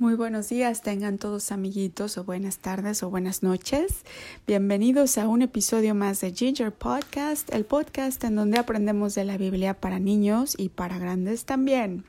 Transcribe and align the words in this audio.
Muy 0.00 0.14
buenos 0.14 0.48
días, 0.48 0.80
tengan 0.80 1.18
todos 1.18 1.52
amiguitos 1.52 2.16
o 2.16 2.24
buenas 2.24 2.56
tardes 2.56 3.02
o 3.02 3.10
buenas 3.10 3.42
noches. 3.42 4.06
Bienvenidos 4.46 5.18
a 5.18 5.28
un 5.28 5.42
episodio 5.42 5.94
más 5.94 6.22
de 6.22 6.32
Ginger 6.32 6.72
Podcast, 6.72 7.52
el 7.52 7.66
podcast 7.66 8.24
en 8.24 8.34
donde 8.34 8.58
aprendemos 8.58 9.14
de 9.14 9.26
la 9.26 9.36
Biblia 9.36 9.74
para 9.74 9.98
niños 9.98 10.54
y 10.56 10.70
para 10.70 10.98
grandes 10.98 11.44
también. 11.44 12.04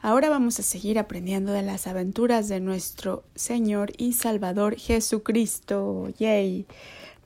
Ahora 0.00 0.28
vamos 0.28 0.60
a 0.60 0.62
seguir 0.62 0.96
aprendiendo 0.96 1.50
de 1.50 1.62
las 1.62 1.88
aventuras 1.88 2.48
de 2.48 2.60
nuestro 2.60 3.24
Señor 3.34 3.90
y 3.98 4.12
Salvador 4.12 4.76
Jesucristo. 4.76 6.10
Yay. 6.20 6.66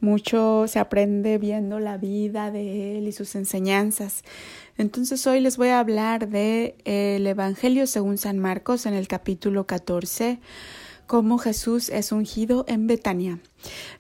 Mucho 0.03 0.65
se 0.67 0.81
aprende 0.81 1.39
viendo 1.39 1.79
la 1.79 1.97
vida 1.97 2.51
de 2.51 2.99
Él 2.99 3.07
y 3.07 3.13
sus 3.13 3.37
enseñanzas. 3.37 4.25
Entonces 4.77 5.25
hoy 5.29 5.39
les 5.39 5.57
voy 5.57 5.69
a 5.69 5.79
hablar 5.79 6.29
de 6.29 6.75
eh, 6.85 7.17
el 7.19 7.27
Evangelio 7.29 7.87
según 7.87 8.19
San 8.19 8.41
Marcos 8.41 8.85
en 8.87 8.95
el 8.95 9.07
capítulo 9.07 9.65
14 9.65 10.41
cómo 11.07 11.39
Jesús 11.39 11.89
es 11.89 12.11
ungido 12.11 12.65
en 12.67 12.89
Betania. 12.89 13.39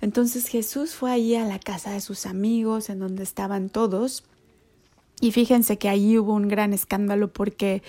Entonces 0.01 0.49
Jesús 0.49 0.93
fue 0.93 1.12
ahí 1.12 1.37
a 1.37 1.45
la 1.45 1.61
casa 1.61 1.93
de 1.93 2.01
sus 2.01 2.27
amigos 2.27 2.91
en 2.91 2.98
donde 2.98 3.23
estaban 3.23 3.69
todos 3.69 4.25
y 5.21 5.31
fíjense 5.31 5.79
que 5.79 5.89
ahí 5.89 6.19
hubo 6.19 6.34
un 6.34 6.48
gran 6.48 6.73
escándalo 6.73 7.33
porque 7.33 7.84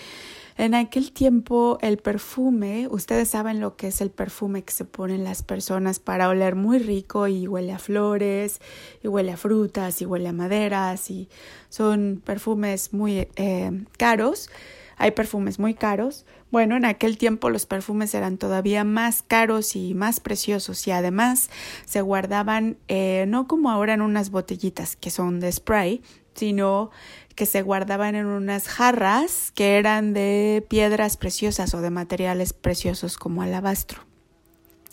en 0.57 0.75
aquel 0.75 1.11
tiempo 1.11 1.77
el 1.81 1.97
perfume, 1.97 2.87
ustedes 2.89 3.29
saben 3.29 3.59
lo 3.59 3.75
que 3.75 3.87
es 3.87 4.01
el 4.01 4.11
perfume 4.11 4.63
que 4.63 4.73
se 4.73 4.85
ponen 4.85 5.23
las 5.23 5.43
personas 5.43 5.99
para 5.99 6.29
oler 6.29 6.55
muy 6.55 6.79
rico 6.79 7.27
y 7.27 7.47
huele 7.47 7.73
a 7.73 7.79
flores, 7.79 8.61
y 9.01 9.07
huele 9.07 9.31
a 9.31 9.37
frutas, 9.37 10.01
y 10.01 10.05
huele 10.05 10.29
a 10.29 10.33
maderas, 10.33 11.09
y 11.09 11.29
son 11.69 12.21
perfumes 12.23 12.93
muy 12.93 13.27
eh, 13.35 13.71
caros. 13.97 14.49
Hay 14.97 15.11
perfumes 15.11 15.59
muy 15.59 15.73
caros. 15.73 16.25
Bueno, 16.51 16.77
en 16.77 16.85
aquel 16.85 17.17
tiempo 17.17 17.49
los 17.49 17.65
perfumes 17.65 18.13
eran 18.13 18.37
todavía 18.37 18.83
más 18.83 19.23
caros 19.23 19.75
y 19.75 19.95
más 19.95 20.19
preciosos 20.19 20.85
y 20.87 20.91
además 20.91 21.49
se 21.85 22.01
guardaban 22.01 22.77
eh, 22.87 23.25
no 23.27 23.47
como 23.47 23.71
ahora 23.71 23.95
en 23.95 24.01
unas 24.01 24.29
botellitas 24.29 24.95
que 24.95 25.09
son 25.09 25.39
de 25.39 25.51
spray, 25.51 26.03
sino 26.35 26.91
que 27.35 27.45
se 27.45 27.61
guardaban 27.61 28.15
en 28.15 28.27
unas 28.27 28.67
jarras 28.67 29.51
que 29.55 29.77
eran 29.77 30.13
de 30.13 30.65
piedras 30.69 31.17
preciosas 31.17 31.73
o 31.73 31.81
de 31.81 31.89
materiales 31.89 32.53
preciosos 32.53 33.17
como 33.17 33.41
alabastro. 33.41 34.03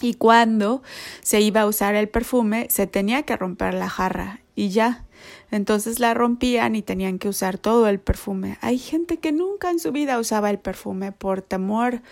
Y 0.01 0.15
cuando 0.15 0.83
se 1.21 1.41
iba 1.41 1.63
a 1.63 1.67
usar 1.67 1.95
el 1.95 2.09
perfume, 2.09 2.67
se 2.71 2.87
tenía 2.87 3.23
que 3.23 3.37
romper 3.37 3.75
la 3.75 3.89
jarra 3.89 4.41
y 4.55 4.71
ya. 4.71 5.05
Entonces 5.51 6.01
la 6.01 6.15
rompían 6.15 6.75
y 6.75 6.83
tenían 6.83 7.19
que 7.19 7.29
usar 7.29 7.59
todo 7.59 7.89
el 7.89 8.01
perfume. 8.01 8.57
Hay 8.63 8.79
gente 8.79 9.19
que 9.19 9.33
nunca 9.33 9.71
en 9.71 9.79
su 9.79 9.93
vida 9.93 10.19
usaba 10.19 10.49
el 10.51 10.59
perfume 10.59 11.13
por 11.13 11.43
temor, 11.43 12.03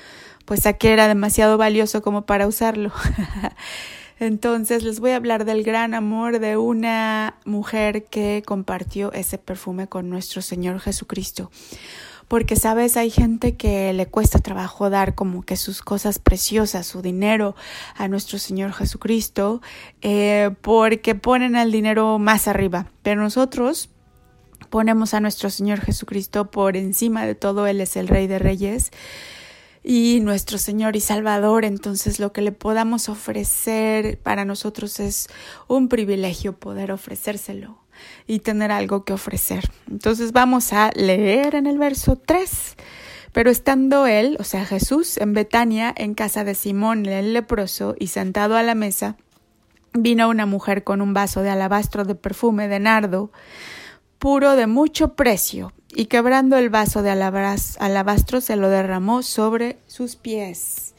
pues 0.45 0.67
a 0.67 0.75
que 0.75 0.93
era 0.93 1.09
demasiado 1.09 1.57
valioso 1.57 2.03
como 2.03 2.27
para 2.27 2.47
usarlo. 2.47 2.93
Entonces 4.21 4.83
les 4.83 5.01
voy 5.01 5.13
a 5.13 5.17
hablar 5.17 5.45
del 5.45 5.63
gran 5.63 5.95
amor 5.95 6.41
de 6.41 6.57
una 6.57 7.37
mujer 7.45 8.05
que 8.05 8.43
compartió 8.45 9.13
ese 9.13 9.39
perfume 9.39 9.87
con 9.87 10.11
nuestro 10.11 10.43
Señor 10.43 10.81
Jesucristo. 10.81 11.51
Porque, 12.27 12.57
sabes, 12.57 12.99
hay 12.99 13.11
gente 13.11 13.57
que 13.57 13.93
le 13.95 14.05
cuesta 14.05 14.39
trabajo 14.39 14.91
dar 14.91 15.15
como 15.15 15.43
que 15.43 15.57
sus 15.57 15.81
cosas 15.81 16.19
preciosas, 16.19 16.87
su 16.87 17.01
dinero 17.01 17.57
a 17.97 18.07
nuestro 18.07 18.39
Señor 18.39 18.75
Jesucristo, 18.75 19.63
eh, 20.03 20.51
porque 20.61 21.15
ponen 21.15 21.57
el 21.57 21.73
dinero 21.73 22.19
más 22.19 22.47
arriba. 22.47 22.87
Pero 23.03 23.23
nosotros 23.23 23.89
ponemos 24.69 25.15
a 25.15 25.21
nuestro 25.21 25.49
Señor 25.49 25.81
Jesucristo 25.81 26.51
por 26.51 26.77
encima 26.77 27.25
de 27.25 27.35
todo, 27.35 27.67
Él 27.67 27.81
es 27.81 27.97
el 27.97 28.09
Rey 28.09 28.27
de 28.27 28.39
Reyes 28.39 28.91
y 29.83 30.21
nuestro 30.23 30.59
Señor 30.59 30.97
y 30.97 31.01
Salvador. 31.01 31.65
Entonces 31.65 32.19
lo 32.19 32.33
que 32.33 32.43
le 32.43 32.53
podamos 32.53 33.09
ofrecer 33.09 34.19
para 34.19 34.45
nosotros 34.45 35.01
es 35.01 35.29
un 35.67 35.89
privilegio 35.89 36.55
poder 36.55 36.93
ofrecérselo 36.93 37.79
y 38.27 38.41
tener 38.41 38.71
algo 38.71 39.05
que 39.05 39.13
ofrecer. 39.13 39.71
Entonces 39.91 40.33
vamos 40.33 40.73
a 40.73 40.91
leer 40.95 41.55
en 41.55 41.67
el 41.67 41.79
verso 41.79 42.17
3. 42.17 42.77
Pero 43.33 43.51
estando 43.51 44.07
él, 44.07 44.37
o 44.41 44.45
sea 44.45 44.65
Jesús, 44.65 45.19
en 45.19 45.35
Betania, 45.35 45.93
en 45.97 46.15
casa 46.15 46.45
de 46.45 46.55
Simón 46.55 47.07
el 47.07 47.35
leproso, 47.35 47.95
y 47.99 48.09
sentado 48.09 48.57
a 48.57 48.63
la 48.63 48.75
mesa, 48.75 49.17
vino 49.93 50.29
una 50.29 50.47
mujer 50.47 50.83
con 50.83 51.01
un 51.01 51.15
vaso 51.15 51.43
de 51.43 51.51
alabastro 51.51 52.05
de 52.05 52.15
perfume 52.15 52.69
de 52.69 52.81
nardo, 52.81 53.31
puro 54.19 54.57
de 54.57 54.67
mucho 54.67 55.15
precio, 55.15 55.73
y 55.95 56.07
quebrando 56.07 56.57
el 56.57 56.71
vaso 56.71 57.03
de 57.03 57.11
alabastro 57.11 58.41
se 58.41 58.57
lo 58.57 58.69
derramó 58.69 59.23
sobre 59.23 59.79
sus 59.87 60.17
pies. 60.17 60.95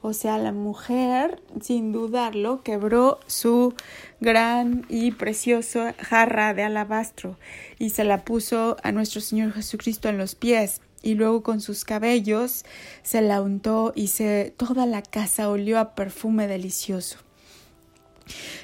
O 0.00 0.12
sea, 0.12 0.38
la 0.38 0.52
mujer, 0.52 1.42
sin 1.60 1.90
dudarlo, 1.90 2.62
quebró 2.62 3.18
su 3.26 3.74
gran 4.20 4.86
y 4.88 5.10
preciosa 5.10 5.94
jarra 5.98 6.54
de 6.54 6.62
alabastro 6.62 7.36
y 7.80 7.90
se 7.90 8.04
la 8.04 8.24
puso 8.24 8.76
a 8.84 8.92
nuestro 8.92 9.20
Señor 9.20 9.52
Jesucristo 9.52 10.08
en 10.08 10.18
los 10.18 10.36
pies 10.36 10.82
y 11.02 11.14
luego 11.14 11.42
con 11.42 11.60
sus 11.60 11.84
cabellos 11.84 12.64
se 13.02 13.22
la 13.22 13.42
untó 13.42 13.92
y 13.96 14.08
se 14.08 14.54
toda 14.56 14.86
la 14.86 15.02
casa 15.02 15.48
olió 15.48 15.80
a 15.80 15.94
perfume 15.96 16.46
delicioso. 16.46 17.18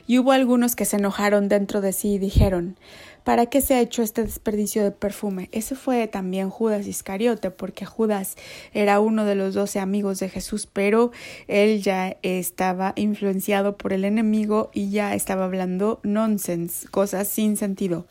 Y 0.07 0.19
hubo 0.19 0.33
algunos 0.33 0.77
que 0.77 0.85
se 0.85 0.97
enojaron 0.97 1.49
dentro 1.49 1.81
de 1.81 1.93
sí 1.93 2.15
y 2.15 2.19
dijeron 2.19 2.77
¿Para 3.25 3.47
qué 3.47 3.63
se 3.63 3.73
ha 3.75 3.81
hecho 3.81 4.03
este 4.03 4.23
desperdicio 4.23 4.85
de 4.85 4.91
perfume? 4.91 5.49
Ese 5.51 5.75
fue 5.75 6.07
también 6.09 6.51
Judas 6.51 6.87
Iscariote, 6.87 7.51
porque 7.51 7.87
Judas 7.87 8.37
era 8.75 9.01
uno 9.01 9.25
de 9.25 9.35
los 9.35 9.55
doce 9.55 9.81
amigos 9.81 10.19
de 10.19 10.29
Jesús, 10.29 10.69
pero 10.71 11.11
él 11.49 11.83
ya 11.83 12.19
estaba 12.21 12.93
influenciado 12.97 13.79
por 13.79 13.95
el 13.95 14.05
enemigo 14.05 14.71
y 14.75 14.91
ya 14.91 15.15
estaba 15.15 15.47
hablando 15.47 16.01
nonsense, 16.03 16.87
cosas 16.89 17.27
sin 17.27 17.57
sentido 17.57 18.07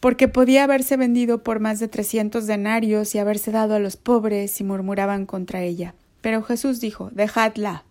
porque 0.00 0.28
podía 0.28 0.62
haberse 0.64 0.96
vendido 0.96 1.42
por 1.42 1.58
más 1.58 1.80
de 1.80 1.88
trescientos 1.88 2.46
denarios 2.46 3.14
y 3.14 3.18
haberse 3.18 3.50
dado 3.50 3.74
a 3.74 3.80
los 3.80 3.96
pobres 3.96 4.60
y 4.60 4.64
murmuraban 4.64 5.26
contra 5.26 5.62
ella. 5.62 5.94
Pero 6.20 6.42
Jesús 6.42 6.80
dijo 6.80 7.10
Dejadla. 7.12 7.84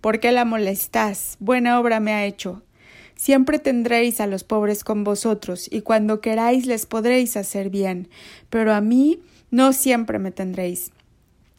¿Por 0.00 0.20
qué 0.20 0.32
la 0.32 0.44
molestás? 0.44 1.36
Buena 1.40 1.80
obra 1.80 2.00
me 2.00 2.12
ha 2.12 2.24
hecho. 2.24 2.62
Siempre 3.16 3.58
tendréis 3.58 4.20
a 4.20 4.26
los 4.26 4.44
pobres 4.44 4.84
con 4.84 5.02
vosotros, 5.02 5.68
y 5.70 5.80
cuando 5.80 6.20
queráis 6.20 6.66
les 6.66 6.86
podréis 6.86 7.36
hacer 7.36 7.68
bien, 7.68 8.08
pero 8.48 8.72
a 8.72 8.80
mí 8.80 9.20
no 9.50 9.72
siempre 9.72 10.18
me 10.18 10.30
tendréis. 10.30 10.92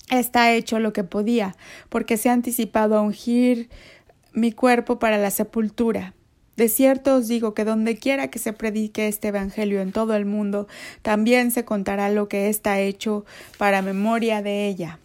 Está 0.10 0.54
hecho 0.54 0.80
lo 0.80 0.94
que 0.94 1.04
podía, 1.04 1.56
porque 1.90 2.18
se 2.18 2.30
ha 2.30 2.34
anticipado 2.34 2.98
a 2.98 3.02
ungir 3.02 3.70
mi 4.34 4.52
cuerpo 4.52 5.00
para 5.00 5.18
la 5.18 5.32
sepultura. 5.32 6.14
De 6.56 6.68
cierto 6.68 7.16
os 7.16 7.28
digo 7.28 7.54
que 7.54 7.64
donde 7.64 7.98
quiera 7.98 8.30
que 8.30 8.40
se 8.40 8.54
predique 8.54 9.08
este 9.08 9.30
Evangelio 9.30 9.82
en 9.82 9.92
todo 9.92 10.16
el 10.16 10.26
mundo, 10.26 10.68
también 11.02 11.52
se 11.52 11.64
contará 11.64 12.10
lo 12.10 12.28
que 12.28 12.50
está 12.50 12.80
hecho 12.80 13.26
para 13.58 13.82
memoria 13.82 14.42
de 14.42 14.68
ella. 14.68 15.00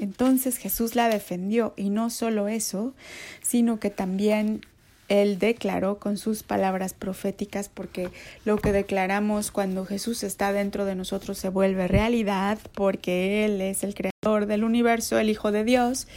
Entonces 0.00 0.58
Jesús 0.58 0.94
la 0.94 1.08
defendió, 1.08 1.74
y 1.76 1.90
no 1.90 2.10
solo 2.10 2.48
eso, 2.48 2.94
sino 3.42 3.80
que 3.80 3.90
también 3.90 4.60
él 5.08 5.38
declaró 5.38 5.98
con 5.98 6.16
sus 6.16 6.42
palabras 6.42 6.92
proféticas, 6.92 7.68
porque 7.68 8.10
lo 8.44 8.58
que 8.58 8.72
declaramos 8.72 9.50
cuando 9.50 9.84
Jesús 9.84 10.24
está 10.24 10.52
dentro 10.52 10.84
de 10.84 10.96
nosotros 10.96 11.38
se 11.38 11.48
vuelve 11.48 11.86
realidad, 11.86 12.58
porque 12.74 13.44
Él 13.44 13.60
es 13.60 13.84
el 13.84 13.94
creador 13.94 14.46
del 14.46 14.64
universo, 14.64 15.18
el 15.18 15.30
Hijo 15.30 15.52
de 15.52 15.62
Dios. 15.62 16.08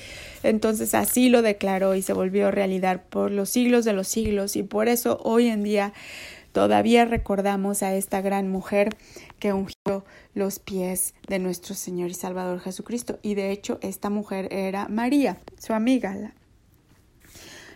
Entonces 0.41 0.95
así 0.95 1.29
lo 1.29 1.41
declaró 1.43 1.93
y 1.93 2.01
se 2.01 2.13
volvió 2.13 2.49
realidad 2.49 3.03
por 3.09 3.31
los 3.31 3.49
siglos 3.49 3.85
de 3.85 3.93
los 3.93 4.07
siglos, 4.07 4.55
y 4.55 4.63
por 4.63 4.87
eso 4.87 5.19
hoy 5.23 5.47
en 5.47 5.63
día 5.63 5.93
todavía 6.51 7.05
recordamos 7.05 7.83
a 7.83 7.93
esta 7.95 8.21
gran 8.21 8.49
mujer 8.49 8.95
que 9.39 9.53
ungió 9.53 10.05
los 10.33 10.59
pies 10.59 11.13
de 11.27 11.39
nuestro 11.39 11.75
Señor 11.75 12.09
y 12.09 12.13
Salvador 12.13 12.59
Jesucristo. 12.59 13.19
Y 13.21 13.35
de 13.35 13.51
hecho, 13.51 13.79
esta 13.81 14.09
mujer 14.09 14.47
era 14.51 14.87
María, 14.87 15.37
su 15.57 15.73
amiga, 15.73 16.15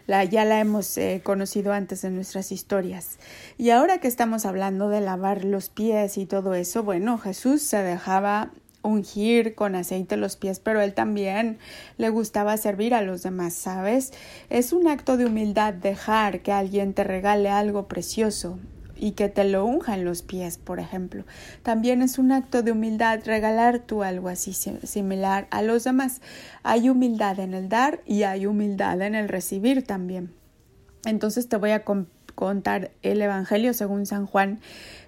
la, 0.06 0.24
ya 0.26 0.44
la 0.46 0.60
hemos 0.60 0.98
eh, 0.98 1.22
conocido 1.24 1.74
antes 1.74 2.04
en 2.04 2.16
nuestras 2.16 2.52
historias. 2.52 3.20
Y 3.58 3.70
ahora 3.70 4.00
que 4.00 4.08
estamos 4.08 4.46
hablando 4.46 4.90
de 4.90 5.02
lavar 5.02 5.46
los 5.46 5.70
pies 5.70 6.18
y 6.18 6.26
todo 6.26 6.54
eso, 6.56 6.84
bueno, 6.84 7.18
Jesús 7.18 7.62
se 7.62 7.78
dejaba 7.78 8.52
ungir 8.84 9.56
con 9.56 9.76
aceite 9.76 10.18
los 10.18 10.36
pies, 10.36 10.60
pero 10.60 10.82
él 10.82 10.94
también 10.94 11.58
le 11.98 12.10
gustaba 12.10 12.56
servir 12.58 12.94
a 12.94 13.02
los 13.02 13.24
demás, 13.24 13.54
¿sabes? 13.54 14.14
Es 14.50 14.74
un 14.74 14.88
acto 14.88 15.18
de 15.18 15.26
humildad 15.26 15.74
dejar 15.74 16.42
que 16.42 16.52
alguien 16.52 16.94
te 16.94 17.04
regale 17.04 17.50
algo 17.50 17.88
precioso 17.88 18.60
y 18.96 19.12
que 19.12 19.28
te 19.28 19.44
lo 19.44 19.66
unja 19.66 19.96
en 19.96 20.06
los 20.06 20.22
pies, 20.22 20.58
por 20.58 20.80
ejemplo. 20.80 21.26
También 21.64 22.02
es 22.02 22.18
un 22.18 22.32
acto 22.32 22.62
de 22.62 22.72
humildad 22.72 23.20
regalar 23.26 23.80
tú 23.80 24.04
algo 24.04 24.30
así 24.30 24.54
similar 24.54 25.48
a 25.52 25.62
los 25.62 25.84
demás. 25.84 26.22
Hay 26.62 26.90
humildad 26.90 27.40
en 27.40 27.54
el 27.54 27.70
dar 27.70 28.02
y 28.06 28.24
hay 28.24 28.46
humildad 28.46 29.02
en 29.02 29.16
el 29.16 29.28
recibir 29.28 29.86
también. 29.86 30.34
Entonces 31.06 31.50
te 31.50 31.58
voy 31.58 31.72
a 31.72 31.84
contar 32.36 32.92
el 33.02 33.22
Evangelio 33.22 33.74
según 33.74 34.06
San 34.06 34.26
Juan, 34.26 34.60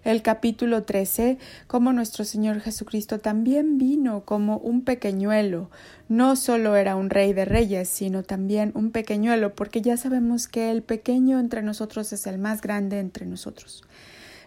el 0.03 0.21
capítulo 0.21 0.83
13, 0.83 1.37
como 1.67 1.93
nuestro 1.93 2.25
Señor 2.25 2.61
Jesucristo 2.61 3.19
también 3.19 3.77
vino 3.77 4.21
como 4.25 4.57
un 4.57 4.83
pequeñuelo. 4.83 5.69
No 6.07 6.35
solo 6.35 6.75
era 6.75 6.95
un 6.95 7.09
rey 7.09 7.33
de 7.33 7.45
reyes, 7.45 7.89
sino 7.89 8.23
también 8.23 8.71
un 8.75 8.91
pequeñuelo, 8.91 9.55
porque 9.55 9.81
ya 9.81 9.97
sabemos 9.97 10.47
que 10.47 10.71
el 10.71 10.83
pequeño 10.83 11.39
entre 11.39 11.63
nosotros 11.63 12.13
es 12.13 12.27
el 12.27 12.37
más 12.37 12.61
grande 12.61 12.99
entre 12.99 13.25
nosotros. 13.25 13.83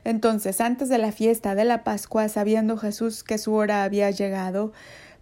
Entonces, 0.05 0.61
antes 0.61 0.89
de 0.89 0.99
la 0.99 1.13
fiesta 1.13 1.55
de 1.55 1.65
la 1.65 1.85
Pascua, 1.85 2.29
sabiendo 2.29 2.77
Jesús 2.77 3.25
que 3.25 3.39
su 3.39 3.53
hora 3.55 3.83
había 3.83 4.11
llegado, 4.11 4.73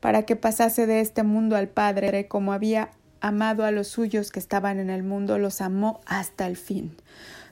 para 0.01 0.23
que 0.23 0.37
pasase 0.37 0.87
de 0.87 1.01
este 1.01 1.23
mundo 1.23 1.57
al 1.57 1.69
Padre, 1.69 2.29
como 2.29 2.53
había 2.53 2.91
amado 3.21 3.65
a 3.65 3.71
los 3.71 3.89
suyos 3.89 4.31
que 4.31 4.39
estaban 4.39 4.79
en 4.79 4.91
el 4.91 5.03
mundo, 5.03 5.39
los 5.39 5.61
amó 5.61 6.01
hasta 6.07 6.47
el 6.47 6.57
fin. 6.57 6.97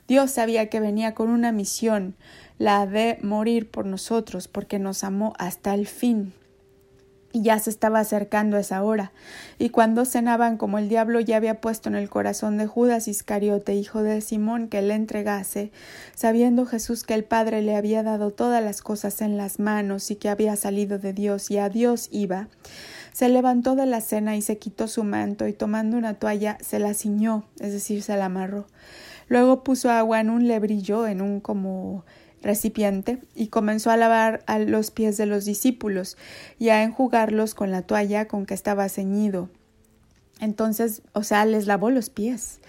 Dios 0.07 0.31
sabía 0.31 0.69
que 0.69 0.79
venía 0.79 1.15
con 1.15 1.29
una 1.29 1.51
misión, 1.51 2.15
la 2.57 2.85
de 2.85 3.17
morir 3.21 3.69
por 3.69 3.85
nosotros, 3.85 4.47
porque 4.47 4.77
nos 4.77 5.03
amó 5.03 5.33
hasta 5.39 5.73
el 5.73 5.87
fin. 5.87 6.33
Y 7.33 7.41
ya 7.41 7.59
se 7.59 7.69
estaba 7.69 7.99
acercando 7.99 8.55
esa 8.55 8.81
hora. 8.81 9.11
Y 9.59 9.69
cuando 9.69 10.05
cenaban, 10.05 10.55
como 10.55 10.77
el 10.77 10.87
diablo 10.87 11.19
ya 11.19 11.35
había 11.35 11.59
puesto 11.59 11.89
en 11.89 11.95
el 11.95 12.09
corazón 12.09 12.57
de 12.57 12.65
Judas 12.65 13.09
Iscariote, 13.09 13.75
hijo 13.75 14.03
de 14.03 14.21
Simón, 14.21 14.69
que 14.69 14.81
le 14.81 14.93
entregase, 14.93 15.71
sabiendo 16.15 16.65
Jesús 16.65 17.03
que 17.03 17.13
el 17.13 17.25
Padre 17.25 17.61
le 17.61 17.75
había 17.75 18.03
dado 18.03 18.31
todas 18.31 18.63
las 18.63 18.81
cosas 18.81 19.21
en 19.21 19.35
las 19.35 19.59
manos 19.59 20.11
y 20.11 20.15
que 20.15 20.29
había 20.29 20.55
salido 20.55 20.97
de 20.97 21.11
Dios 21.11 21.51
y 21.51 21.57
a 21.57 21.67
Dios 21.67 22.07
iba, 22.11 22.47
se 23.11 23.27
levantó 23.27 23.75
de 23.75 23.85
la 23.85 23.99
cena 23.99 24.37
y 24.37 24.41
se 24.41 24.57
quitó 24.57 24.87
su 24.87 25.03
manto 25.03 25.47
y 25.47 25.53
tomando 25.53 25.97
una 25.97 26.13
toalla 26.13 26.57
se 26.61 26.79
la 26.79 26.93
ciñó, 26.93 27.45
es 27.59 27.73
decir, 27.73 28.01
se 28.03 28.15
la 28.15 28.25
amarró. 28.25 28.67
Luego 29.27 29.63
puso 29.63 29.89
agua 29.89 30.19
en 30.19 30.29
un 30.29 30.47
lebrillo, 30.47 31.07
en 31.07 31.21
un 31.21 31.39
como 31.39 32.05
recipiente 32.41 33.19
y 33.33 33.47
comenzó 33.47 33.89
a 33.89 33.97
lavar 33.97 34.43
a 34.45 34.59
los 34.59 34.91
pies 34.91 35.17
de 35.17 35.25
los 35.25 35.45
discípulos 35.45 36.15
y 36.59 36.69
a 36.69 36.83
enjugarlos 36.83 37.55
con 37.55 37.71
la 37.71 37.81
toalla 37.81 38.27
con 38.27 38.45
que 38.45 38.53
estaba 38.53 38.87
ceñido. 38.87 39.49
Entonces, 40.39 41.01
o 41.13 41.23
sea, 41.23 41.45
les 41.45 41.65
lavó 41.65 41.89
los 41.89 42.09
pies 42.09 42.59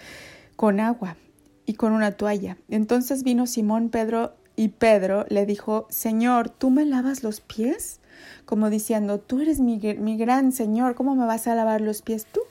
con 0.55 0.79
agua 0.79 1.15
y 1.65 1.73
con 1.73 1.91
una 1.91 2.13
toalla. 2.13 2.57
Entonces 2.69 3.23
vino 3.23 3.45
Simón 3.45 3.89
Pedro 3.89 4.33
y 4.55 4.69
Pedro 4.69 5.25
le 5.29 5.45
dijo, 5.45 5.85
Señor, 5.89 6.49
¿tú 6.49 6.71
me 6.71 6.85
lavas 6.85 7.21
los 7.21 7.41
pies? 7.41 7.99
Como 8.45 8.71
diciendo, 8.71 9.19
tú 9.19 9.41
eres 9.41 9.59
mi, 9.59 9.77
gran 10.17 10.51
Señor, 10.51 10.95
¿cómo 10.95 11.13
me 11.13 11.25
vas 11.25 11.45
a 11.47 11.53
lavar 11.53 11.81
los 11.81 12.01
pies 12.01 12.25
tú? 12.25 12.41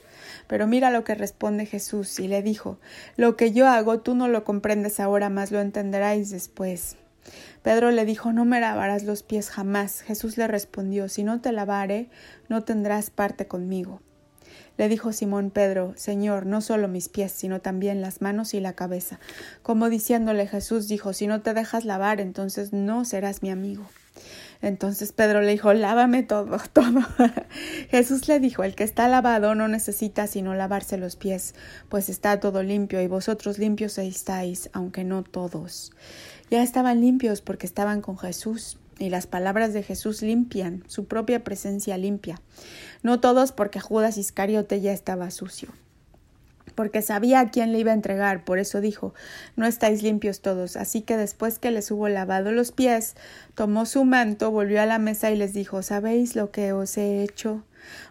Pero 0.47 0.67
mira 0.67 0.91
lo 0.91 1.03
que 1.03 1.15
responde 1.15 1.65
Jesús 1.65 2.19
y 2.19 2.27
le 2.27 2.41
dijo, 2.41 2.79
Lo 3.15 3.35
que 3.35 3.51
yo 3.51 3.67
hago 3.67 3.99
tú 3.99 4.15
no 4.15 4.27
lo 4.27 4.43
comprendes 4.43 4.99
ahora, 4.99 5.29
mas 5.29 5.51
lo 5.51 5.59
entenderáis 5.59 6.29
después. 6.29 6.95
Pedro 7.61 7.91
le 7.91 8.05
dijo 8.05 8.31
No 8.31 8.45
me 8.45 8.61
lavarás 8.61 9.03
los 9.03 9.23
pies 9.23 9.49
jamás. 9.49 10.01
Jesús 10.01 10.37
le 10.37 10.47
respondió 10.47 11.09
Si 11.09 11.23
no 11.23 11.41
te 11.41 11.51
lavare, 11.51 12.09
no 12.49 12.63
tendrás 12.63 13.09
parte 13.09 13.47
conmigo. 13.47 14.01
Le 14.77 14.89
dijo 14.89 15.11
Simón 15.11 15.49
Pedro 15.49 15.93
Señor, 15.97 16.45
no 16.45 16.61
solo 16.61 16.87
mis 16.87 17.09
pies, 17.09 17.31
sino 17.31 17.61
también 17.61 18.01
las 18.01 18.21
manos 18.21 18.53
y 18.53 18.59
la 18.59 18.73
cabeza. 18.73 19.19
Como 19.63 19.89
diciéndole 19.89 20.47
Jesús 20.47 20.87
dijo 20.87 21.13
Si 21.13 21.27
no 21.27 21.41
te 21.41 21.53
dejas 21.53 21.83
lavar, 21.83 22.21
entonces 22.21 22.73
no 22.73 23.03
serás 23.03 23.41
mi 23.41 23.49
amigo. 23.49 23.85
Entonces 24.61 25.11
Pedro 25.11 25.41
le 25.41 25.51
dijo, 25.51 25.73
lávame 25.73 26.23
todo, 26.23 26.57
todo. 26.73 27.01
Jesús 27.89 28.27
le 28.27 28.39
dijo, 28.39 28.63
el 28.63 28.75
que 28.75 28.83
está 28.83 29.07
lavado 29.07 29.55
no 29.55 29.67
necesita 29.67 30.27
sino 30.27 30.55
lavarse 30.55 30.97
los 30.97 31.15
pies, 31.15 31.55
pues 31.89 32.09
está 32.09 32.39
todo 32.39 32.63
limpio 32.63 33.01
y 33.01 33.07
vosotros 33.07 33.59
limpios 33.59 33.97
estáis, 33.97 34.69
aunque 34.73 35.03
no 35.03 35.23
todos. 35.23 35.91
Ya 36.49 36.63
estaban 36.63 37.01
limpios 37.01 37.41
porque 37.41 37.65
estaban 37.65 38.01
con 38.01 38.17
Jesús 38.17 38.77
y 38.99 39.09
las 39.09 39.27
palabras 39.27 39.73
de 39.73 39.83
Jesús 39.83 40.21
limpian, 40.21 40.83
su 40.87 41.05
propia 41.05 41.43
presencia 41.43 41.97
limpia. 41.97 42.41
No 43.03 43.19
todos 43.19 43.51
porque 43.51 43.79
Judas 43.79 44.17
Iscariote 44.17 44.81
ya 44.81 44.91
estaba 44.91 45.29
sucio 45.29 45.69
porque 46.75 47.01
sabía 47.01 47.39
a 47.39 47.51
quién 47.51 47.71
le 47.71 47.79
iba 47.79 47.91
a 47.91 47.95
entregar, 47.95 48.45
por 48.45 48.59
eso 48.59 48.81
dijo 48.81 49.13
No 49.55 49.65
estáis 49.65 50.03
limpios 50.03 50.41
todos. 50.41 50.75
Así 50.75 51.01
que 51.01 51.17
después 51.17 51.59
que 51.59 51.71
les 51.71 51.91
hubo 51.91 52.09
lavado 52.09 52.51
los 52.51 52.71
pies, 52.71 53.15
tomó 53.55 53.85
su 53.85 54.05
manto, 54.05 54.51
volvió 54.51 54.81
a 54.81 54.85
la 54.85 54.99
mesa 54.99 55.31
y 55.31 55.35
les 55.35 55.53
dijo 55.53 55.81
¿Sabéis 55.81 56.35
lo 56.35 56.51
que 56.51 56.73
os 56.73 56.97
he 56.97 57.23
hecho? 57.23 57.63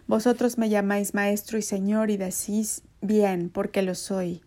Vosotros 0.07 0.57
me 0.57 0.69
llamáis 0.69 1.13
maestro 1.13 1.57
y 1.57 1.61
señor 1.61 2.09
y 2.09 2.17
decís 2.17 2.83
bien, 3.01 3.49
porque 3.49 3.81
lo 3.81 3.95
soy. 3.95 4.41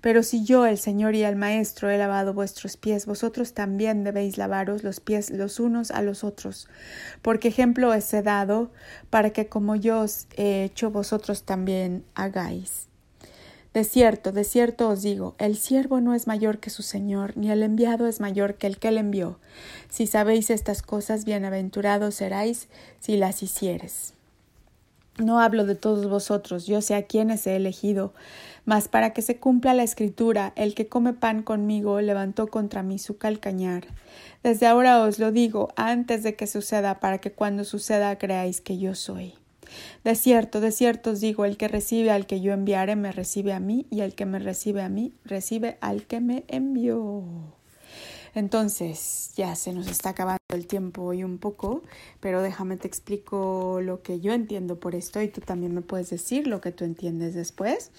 Pero 0.00 0.22
si 0.22 0.44
yo, 0.44 0.66
el 0.66 0.78
Señor 0.78 1.14
y 1.14 1.24
el 1.24 1.36
Maestro, 1.36 1.90
he 1.90 1.98
lavado 1.98 2.34
vuestros 2.34 2.76
pies, 2.76 3.06
vosotros 3.06 3.52
también 3.52 4.04
debéis 4.04 4.38
lavaros 4.38 4.84
los 4.84 5.00
pies 5.00 5.30
los 5.30 5.58
unos 5.58 5.90
a 5.90 6.02
los 6.02 6.24
otros, 6.24 6.68
porque 7.22 7.48
ejemplo 7.48 7.90
os 7.90 8.14
he 8.14 8.22
dado, 8.22 8.70
para 9.10 9.30
que 9.30 9.48
como 9.48 9.76
yo 9.76 10.00
os 10.00 10.28
he 10.36 10.64
hecho, 10.64 10.90
vosotros 10.90 11.44
también 11.44 12.04
hagáis. 12.14 12.88
De 13.76 13.84
cierto, 13.84 14.32
de 14.32 14.44
cierto 14.44 14.88
os 14.88 15.02
digo, 15.02 15.34
el 15.36 15.54
siervo 15.58 16.00
no 16.00 16.14
es 16.14 16.26
mayor 16.26 16.60
que 16.60 16.70
su 16.70 16.82
Señor, 16.82 17.36
ni 17.36 17.50
el 17.50 17.62
enviado 17.62 18.06
es 18.06 18.20
mayor 18.20 18.54
que 18.54 18.66
el 18.66 18.78
que 18.78 18.90
le 18.90 19.00
envió. 19.00 19.38
Si 19.90 20.06
sabéis 20.06 20.48
estas 20.48 20.80
cosas, 20.80 21.26
bienaventurados 21.26 22.14
seráis 22.14 22.68
si 23.00 23.18
las 23.18 23.42
hicieres. 23.42 24.14
No 25.18 25.40
hablo 25.40 25.66
de 25.66 25.74
todos 25.74 26.08
vosotros, 26.08 26.66
yo 26.66 26.80
sé 26.80 26.94
a 26.94 27.02
quienes 27.02 27.46
he 27.46 27.54
elegido, 27.54 28.14
mas 28.64 28.88
para 28.88 29.12
que 29.12 29.20
se 29.20 29.36
cumpla 29.36 29.74
la 29.74 29.82
escritura, 29.82 30.54
el 30.56 30.74
que 30.74 30.88
come 30.88 31.12
pan 31.12 31.42
conmigo 31.42 32.00
levantó 32.00 32.46
contra 32.46 32.82
mí 32.82 32.98
su 32.98 33.18
calcañar. 33.18 33.88
Desde 34.42 34.66
ahora 34.66 35.02
os 35.02 35.18
lo 35.18 35.32
digo, 35.32 35.68
antes 35.76 36.22
de 36.22 36.34
que 36.34 36.46
suceda, 36.46 36.98
para 36.98 37.18
que 37.18 37.30
cuando 37.30 37.62
suceda 37.62 38.16
creáis 38.16 38.62
que 38.62 38.78
yo 38.78 38.94
soy. 38.94 39.34
De 40.04 40.14
cierto, 40.14 40.60
de 40.60 40.72
cierto 40.72 41.10
os 41.10 41.20
digo, 41.20 41.44
el 41.44 41.56
que 41.56 41.68
recibe 41.68 42.10
al 42.10 42.26
que 42.26 42.40
yo 42.40 42.52
enviare, 42.52 42.96
me 42.96 43.12
recibe 43.12 43.52
a 43.52 43.60
mí, 43.60 43.86
y 43.90 44.00
el 44.00 44.14
que 44.14 44.26
me 44.26 44.38
recibe 44.38 44.82
a 44.82 44.88
mí, 44.88 45.12
recibe 45.24 45.78
al 45.80 46.06
que 46.06 46.20
me 46.20 46.44
envió. 46.48 47.24
Entonces, 48.34 49.32
ya 49.34 49.56
se 49.56 49.72
nos 49.72 49.86
está 49.88 50.10
acabando 50.10 50.42
el 50.48 50.66
tiempo 50.66 51.02
hoy 51.02 51.24
un 51.24 51.38
poco, 51.38 51.82
pero 52.20 52.42
déjame 52.42 52.76
te 52.76 52.86
explico 52.86 53.80
lo 53.82 54.02
que 54.02 54.20
yo 54.20 54.34
entiendo 54.34 54.78
por 54.78 54.94
esto 54.94 55.22
y 55.22 55.28
tú 55.28 55.40
también 55.40 55.74
me 55.74 55.80
puedes 55.80 56.10
decir 56.10 56.46
lo 56.46 56.60
que 56.60 56.70
tú 56.70 56.84
entiendes 56.84 57.34
después. 57.34 57.90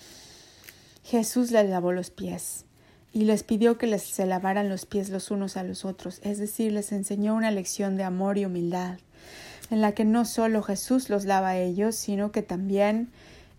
Jesús 1.04 1.50
les 1.50 1.68
lavó 1.68 1.92
los 1.92 2.12
pies 2.12 2.66
y 3.14 3.24
les 3.24 3.42
pidió 3.42 3.80
que 3.80 3.88
les 3.88 4.04
se 4.04 4.28
lavaran 4.28 4.70
los 4.70 4.86
pies 4.86 5.10
los 5.10 5.32
unos 5.32 5.58
a 5.58 5.64
los 5.64 5.86
otros, 5.86 6.20
es 6.22 6.38
decir, 6.38 6.72
les 6.72 6.92
enseñó 6.92 7.34
una 7.34 7.50
lección 7.50 7.98
de 7.98 8.04
amor 8.04 8.38
y 8.38 8.46
humildad 8.46 9.00
en 9.70 9.82
la 9.82 9.94
que 9.94 10.06
no 10.06 10.26
solo 10.26 10.64
Jesús 10.64 11.10
los 11.10 11.26
lava 11.26 11.50
a 11.50 11.58
ellos, 11.58 11.96
sino 11.96 12.32
que 12.32 12.42
también 12.42 13.10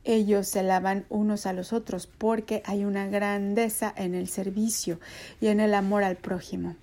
ellos 0.05 0.49
se 0.49 0.63
lavan 0.63 1.05
unos 1.11 1.45
a 1.45 1.53
los 1.53 1.73
otros, 1.73 2.07
porque 2.07 2.63
hay 2.65 2.85
una 2.85 3.07
grandeza 3.09 3.93
en 3.95 4.15
el 4.15 4.29
servicio 4.29 5.01
y 5.41 5.49
en 5.49 5.61
el 5.61 5.75
amor 5.75 6.03
al 6.03 6.17
prójimo. 6.17 6.77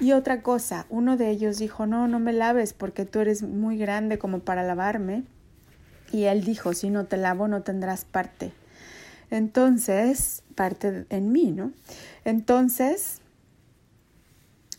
Y 0.00 0.12
otra 0.12 0.42
cosa, 0.42 0.86
uno 0.88 1.16
de 1.16 1.30
ellos 1.30 1.58
dijo, 1.58 1.86
no, 1.86 2.06
no 2.06 2.20
me 2.20 2.32
laves 2.32 2.72
porque 2.72 3.04
tú 3.04 3.18
eres 3.18 3.42
muy 3.42 3.78
grande 3.78 4.18
como 4.18 4.40
para 4.40 4.62
lavarme. 4.62 5.24
Y 6.12 6.24
él 6.24 6.44
dijo, 6.44 6.72
si 6.72 6.88
no 6.88 7.06
te 7.06 7.16
lavo 7.16 7.48
no 7.48 7.62
tendrás 7.62 8.04
parte. 8.04 8.52
Entonces, 9.30 10.42
parte 10.54 11.04
en 11.10 11.32
mí, 11.32 11.50
¿no? 11.50 11.72
Entonces, 12.24 13.20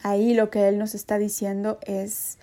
ahí 0.02 0.34
lo 0.34 0.50
que 0.50 0.68
él 0.70 0.78
nos 0.78 0.96
está 0.96 1.18
diciendo 1.18 1.80
es, 1.86 2.40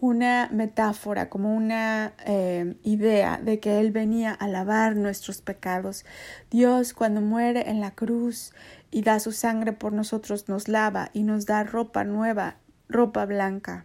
una 0.00 0.48
metáfora, 0.50 1.28
como 1.28 1.54
una 1.54 2.14
eh, 2.24 2.74
idea 2.82 3.38
de 3.42 3.60
que 3.60 3.80
Él 3.80 3.92
venía 3.92 4.32
a 4.32 4.48
lavar 4.48 4.96
nuestros 4.96 5.42
pecados. 5.42 6.04
Dios 6.50 6.94
cuando 6.94 7.20
muere 7.20 7.68
en 7.70 7.80
la 7.80 7.92
cruz 7.92 8.52
y 8.90 9.02
da 9.02 9.20
su 9.20 9.32
sangre 9.32 9.72
por 9.72 9.92
nosotros 9.92 10.48
nos 10.48 10.68
lava 10.68 11.10
y 11.12 11.22
nos 11.22 11.46
da 11.46 11.64
ropa 11.64 12.04
nueva, 12.04 12.56
ropa 12.88 13.26
blanca. 13.26 13.84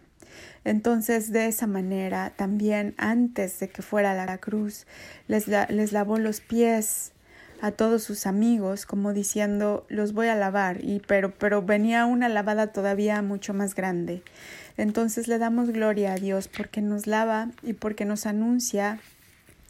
Entonces, 0.64 1.30
de 1.32 1.46
esa 1.46 1.66
manera, 1.66 2.32
también 2.34 2.94
antes 2.98 3.60
de 3.60 3.68
que 3.68 3.82
fuera 3.82 4.20
a 4.20 4.26
la 4.26 4.38
cruz, 4.38 4.86
les, 5.28 5.46
les 5.48 5.92
lavó 5.92 6.18
los 6.18 6.40
pies 6.40 7.12
a 7.60 7.70
todos 7.72 8.02
sus 8.02 8.26
amigos, 8.26 8.86
como 8.86 9.12
diciendo 9.12 9.86
los 9.88 10.12
voy 10.12 10.28
a 10.28 10.34
lavar, 10.34 10.84
y 10.84 11.00
pero, 11.06 11.32
pero 11.32 11.62
venía 11.62 12.06
una 12.06 12.28
lavada 12.28 12.68
todavía 12.68 13.22
mucho 13.22 13.54
más 13.54 13.74
grande. 13.74 14.22
Entonces 14.76 15.28
le 15.28 15.38
damos 15.38 15.70
gloria 15.70 16.12
a 16.12 16.16
Dios 16.16 16.48
porque 16.48 16.82
nos 16.82 17.06
lava 17.06 17.50
y 17.62 17.72
porque 17.72 18.04
nos 18.04 18.26
anuncia 18.26 18.98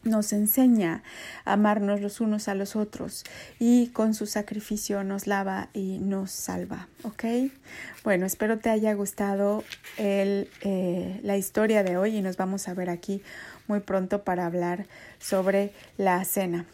nos 0.03 0.31
enseña 0.31 1.03
a 1.45 1.53
amarnos 1.53 2.01
los 2.01 2.21
unos 2.21 2.47
a 2.47 2.55
los 2.55 2.75
otros 2.75 3.23
y 3.59 3.87
con 3.87 4.13
su 4.13 4.25
sacrificio 4.25 5.03
nos 5.03 5.27
lava 5.27 5.69
y 5.73 5.99
nos 5.99 6.31
salva, 6.31 6.87
¿ok? 7.03 7.51
Bueno, 8.03 8.25
espero 8.25 8.57
te 8.57 8.69
haya 8.69 8.93
gustado 8.93 9.63
el, 9.97 10.49
eh, 10.61 11.19
la 11.23 11.37
historia 11.37 11.83
de 11.83 11.97
hoy 11.97 12.17
y 12.17 12.21
nos 12.21 12.37
vamos 12.37 12.67
a 12.67 12.73
ver 12.73 12.89
aquí 12.89 13.21
muy 13.67 13.81
pronto 13.81 14.23
para 14.23 14.45
hablar 14.45 14.85
sobre 15.19 15.73
la 15.97 16.23
cena. 16.23 16.65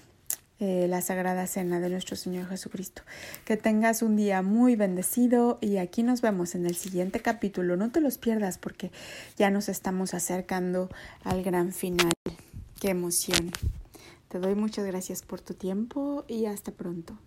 Eh, 0.65 0.87
la 0.87 1.01
Sagrada 1.01 1.45
Cena 1.45 1.81
de 1.81 1.89
nuestro 1.89 2.15
Señor 2.15 2.47
Jesucristo. 2.47 3.01
Que 3.43 3.57
tengas 3.57 4.01
un 4.01 4.15
día 4.15 4.41
muy 4.41 4.77
bendecido 4.77 5.57
y 5.59 5.75
aquí 5.75 6.03
nos 6.03 6.21
vemos 6.21 6.55
en 6.55 6.65
el 6.65 6.75
siguiente 6.75 7.19
capítulo. 7.19 7.75
No 7.75 7.91
te 7.91 7.99
los 7.99 8.17
pierdas 8.17 8.59
porque 8.59 8.89
ya 9.35 9.51
nos 9.51 9.67
estamos 9.67 10.13
acercando 10.13 10.87
al 11.25 11.43
gran 11.43 11.73
final. 11.73 12.13
Qué 12.79 12.91
emoción. 12.91 13.51
Te 14.29 14.39
doy 14.39 14.55
muchas 14.55 14.85
gracias 14.85 15.21
por 15.21 15.41
tu 15.41 15.53
tiempo 15.53 16.23
y 16.29 16.45
hasta 16.45 16.71
pronto. 16.71 17.17